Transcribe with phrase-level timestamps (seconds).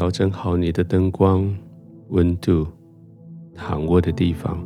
[0.00, 1.54] 调整好你的灯光、
[2.08, 2.66] 温度、
[3.54, 4.58] 躺卧的地方，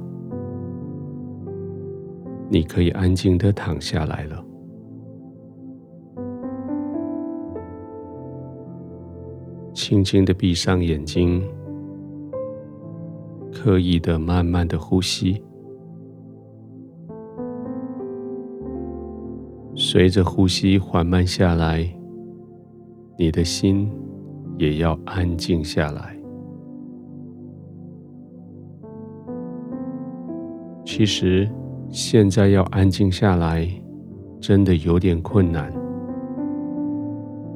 [2.48, 4.44] 你可以安静的躺下来了。
[9.72, 11.42] 轻轻的闭上眼睛，
[13.52, 15.42] 刻意的慢慢的呼吸，
[19.74, 21.92] 随着呼吸缓慢下来，
[23.18, 23.90] 你的心
[24.58, 26.16] 也要安静下来。
[30.84, 31.48] 其实
[31.88, 33.68] 现在要安静下来，
[34.40, 35.72] 真的有点困难，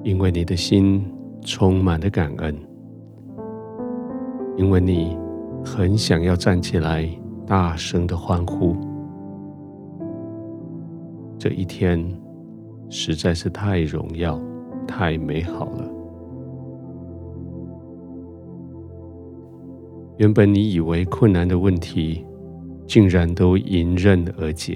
[0.03, 1.05] 因为你的心。
[1.45, 2.55] 充满了感恩，
[4.57, 5.17] 因为你
[5.65, 7.09] 很想要站起来，
[7.47, 8.77] 大声的欢呼。
[11.39, 12.05] 这一天
[12.91, 14.39] 实在是太荣耀、
[14.87, 15.98] 太美好了。
[20.19, 22.25] 原本你以为困难的问题，
[22.87, 24.75] 竟然都迎刃而解；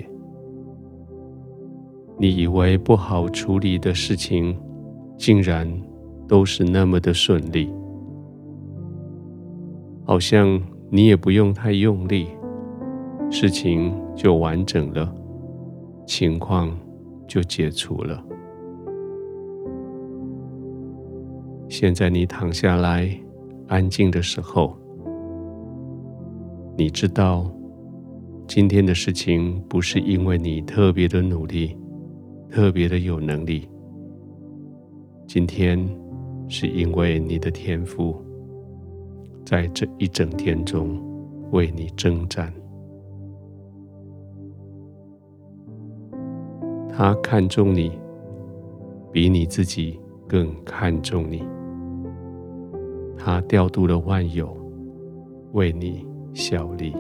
[2.19, 4.57] 你以为不好处理的事情，
[5.17, 5.71] 竟然……
[6.29, 7.69] 都是那么的顺利，
[10.07, 12.27] 好像你也不用太用力，
[13.29, 15.15] 事情就完整了，
[16.07, 16.75] 情况
[17.29, 18.25] 就解除了。
[21.69, 23.11] 现在你躺下来，
[23.67, 24.75] 安静的时候，
[26.83, 27.49] 你知道
[28.49, 31.77] 今天的事情不是因为你特别的努力，
[32.51, 33.69] 特别的有能力，
[35.29, 35.79] 今天。
[36.49, 38.21] 是因为你的天赋
[39.43, 41.01] 在这一整天中
[41.51, 42.53] 为你征战，
[46.91, 47.93] 他看重你，
[49.11, 51.43] 比你自己更看重你。
[53.17, 54.55] 他调度了万有，
[55.53, 56.95] 为你效力。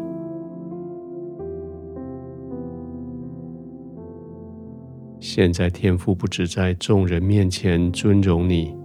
[5.20, 8.76] 现在天父不止在众人面前尊荣你。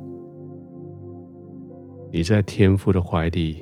[2.11, 3.61] 你在天父的怀里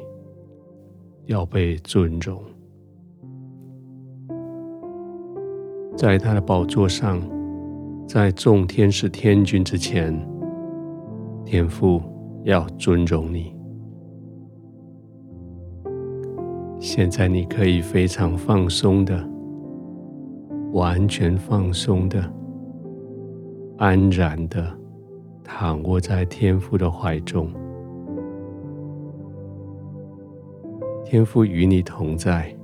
[1.26, 2.44] 要被尊荣，
[5.98, 7.20] 在他的宝座上，
[8.08, 10.14] 在众天使天君之前，
[11.44, 12.02] 天父
[12.44, 13.55] 要尊荣你。
[16.86, 19.28] 现在你可以非常放松的，
[20.72, 22.32] 完全放松的，
[23.80, 24.72] 安然的
[25.44, 27.52] 躺卧在天父的怀中。
[31.04, 32.56] 天父与你同在，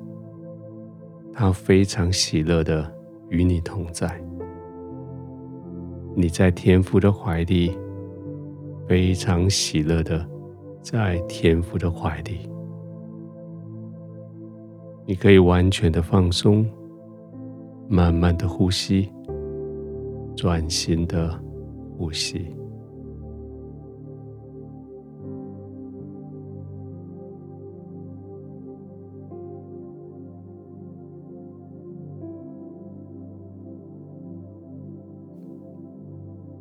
[1.34, 2.94] 他非常喜乐的
[3.30, 4.24] 与你同在。
[6.16, 7.76] 你在天父的怀里，
[8.88, 10.24] 非常喜乐的
[10.80, 12.48] 在天父的怀里。
[15.12, 16.66] 你可以完全的放松，
[17.90, 19.12] 慢慢的呼吸，
[20.38, 21.38] 专心的
[21.98, 22.48] 呼吸。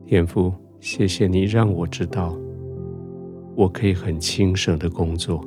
[0.05, 2.37] 天父，谢谢你让我知道，
[3.55, 5.41] 我可以很轻省的工作。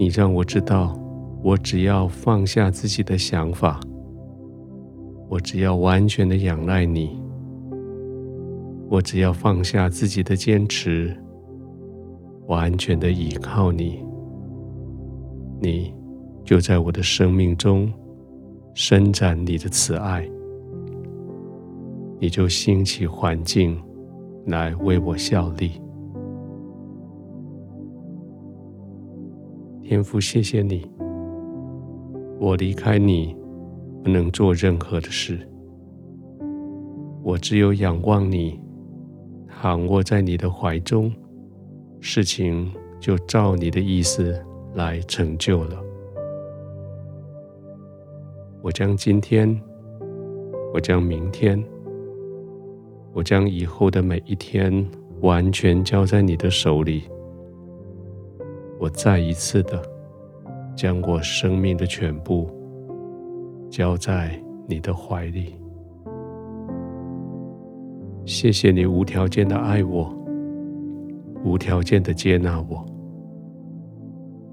[0.00, 0.98] 你让我知道，
[1.42, 3.78] 我只要放下自己的想法，
[5.28, 7.20] 我只要完全的仰赖你，
[8.88, 11.14] 我只要放下自己的坚持，
[12.46, 14.02] 完全的依靠你，
[15.60, 15.92] 你
[16.46, 17.92] 就在我的生命中
[18.72, 20.26] 伸展你的慈爱。
[22.18, 23.78] 你就兴起环境
[24.46, 25.72] 来为我效力，
[29.90, 30.88] 天父，谢谢你。
[32.38, 33.36] 我离开你
[34.04, 35.36] 不能做任何的事，
[37.24, 38.60] 我只有仰望你，
[39.48, 41.12] 躺卧在你的怀中，
[41.98, 44.40] 事情就照你的意思
[44.74, 45.76] 来成就了。
[48.62, 49.60] 我将今天，
[50.72, 51.60] 我将明天。
[53.12, 54.88] 我将以后的每一天
[55.20, 57.02] 完全交在你的手里。
[58.80, 59.78] 我再一次的
[60.74, 62.50] 将我生命的全部
[63.68, 65.54] 交在你的怀里。
[68.24, 70.10] 谢谢你无条件的爱我，
[71.44, 72.82] 无条件的接纳我。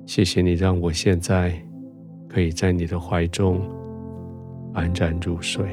[0.06, 1.54] 谢谢你让我现在
[2.28, 3.62] 可以在你的怀中
[4.74, 5.66] 安然入睡。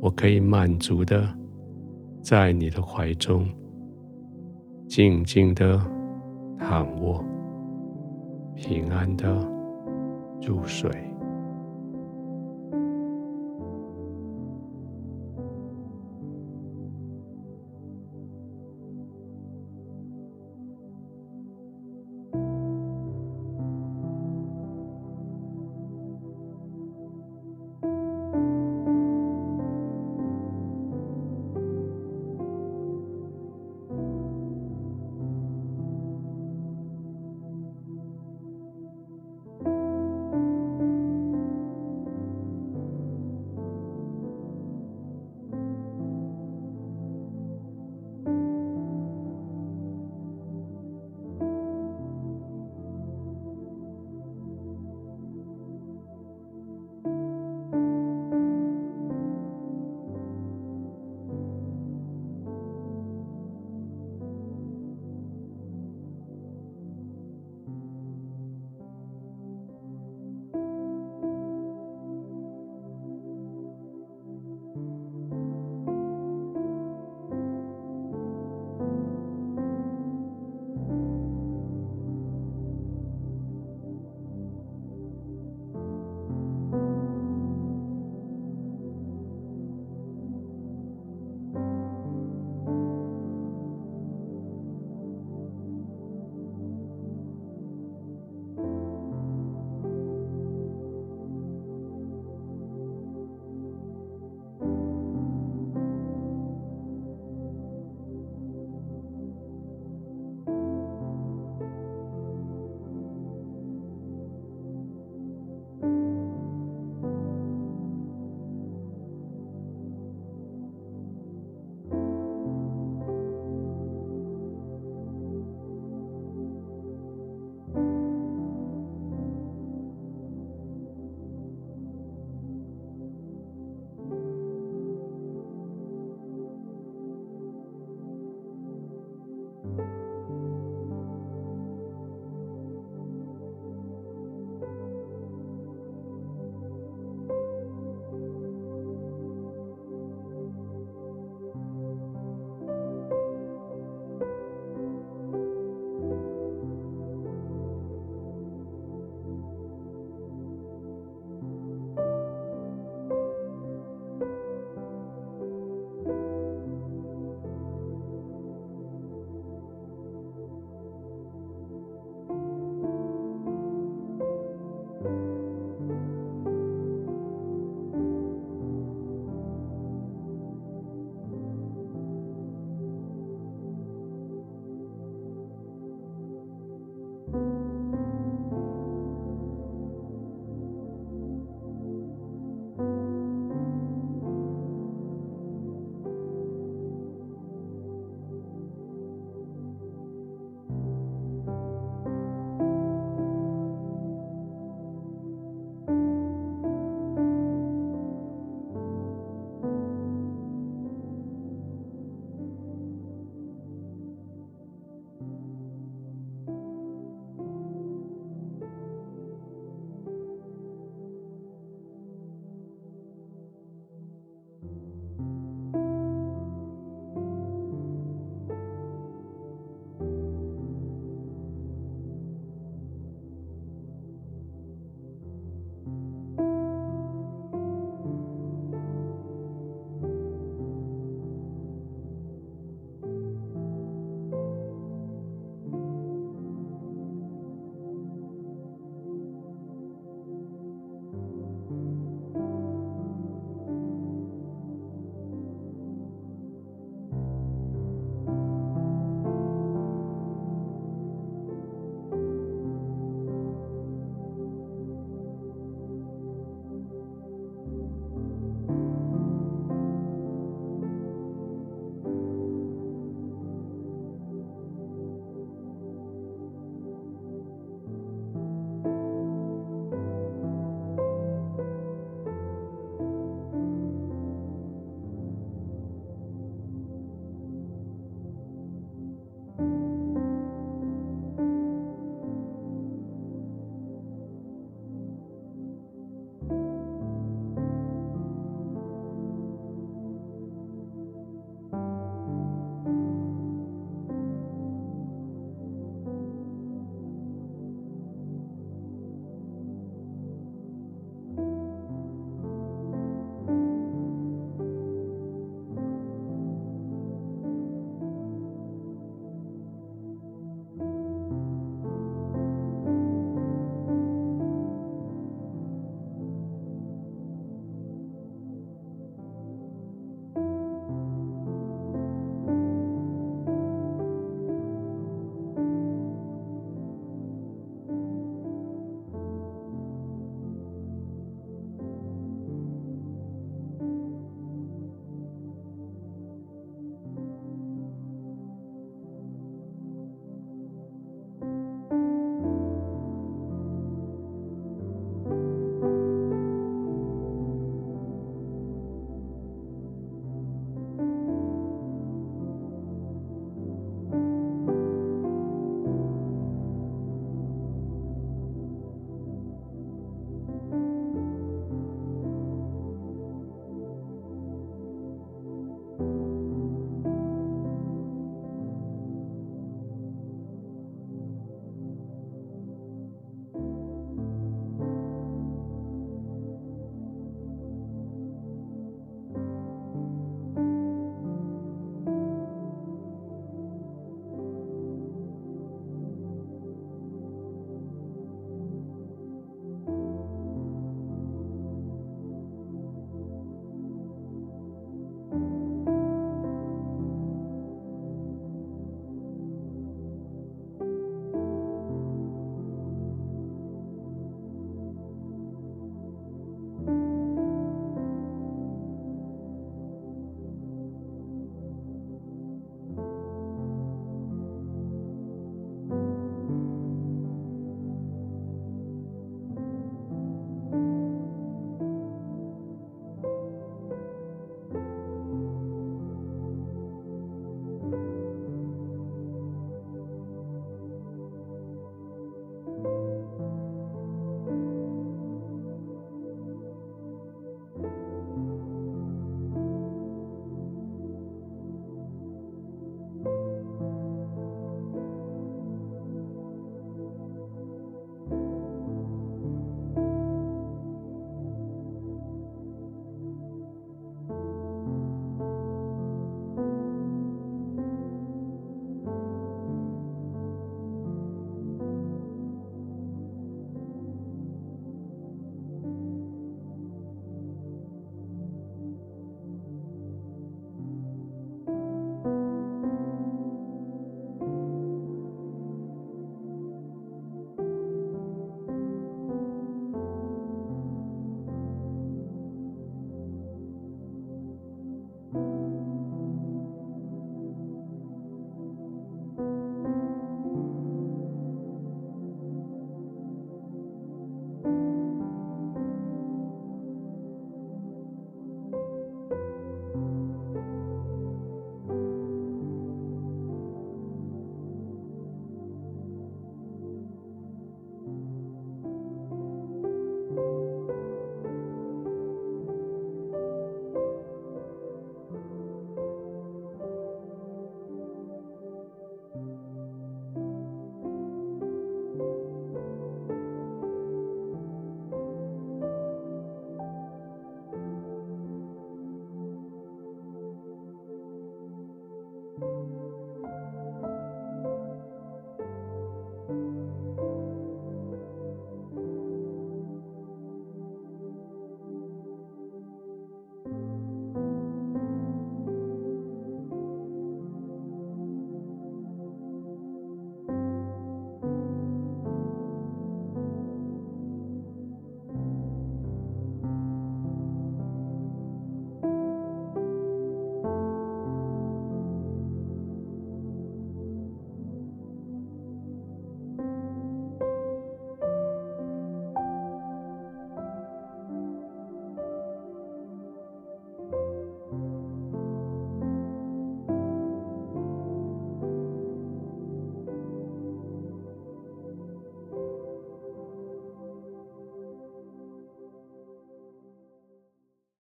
[0.00, 1.28] 我可以满足的
[2.22, 3.46] 在你的怀中，
[4.86, 5.78] 静静的
[6.58, 7.24] 躺卧，
[8.54, 9.32] 平安的
[10.42, 11.07] 入睡。